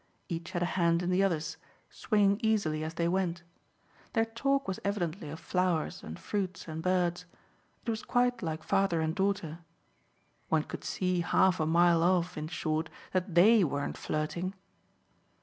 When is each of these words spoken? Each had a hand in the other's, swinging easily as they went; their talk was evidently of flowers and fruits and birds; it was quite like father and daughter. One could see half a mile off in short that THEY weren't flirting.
Each 0.27 0.49
had 0.53 0.63
a 0.63 0.73
hand 0.81 1.03
in 1.03 1.11
the 1.11 1.21
other's, 1.23 1.57
swinging 1.91 2.39
easily 2.41 2.83
as 2.83 2.95
they 2.95 3.07
went; 3.07 3.43
their 4.13 4.25
talk 4.25 4.67
was 4.67 4.79
evidently 4.83 5.29
of 5.29 5.39
flowers 5.39 6.01
and 6.01 6.17
fruits 6.17 6.67
and 6.67 6.81
birds; 6.81 7.25
it 7.85 7.89
was 7.91 8.01
quite 8.01 8.41
like 8.41 8.63
father 8.63 8.99
and 8.99 9.13
daughter. 9.13 9.59
One 10.49 10.63
could 10.63 10.83
see 10.83 11.19
half 11.21 11.59
a 11.59 11.67
mile 11.67 12.01
off 12.01 12.35
in 12.35 12.47
short 12.47 12.89
that 13.11 13.35
THEY 13.35 13.63
weren't 13.63 13.95
flirting. 13.95 14.55